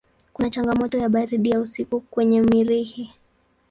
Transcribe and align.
Kuna 0.33 0.49
changamoto 0.49 0.97
ya 0.97 1.09
baridi 1.09 1.49
ya 1.49 1.59
usiku 1.59 1.99
kwenye 2.01 2.41
Mirihi. 2.41 3.13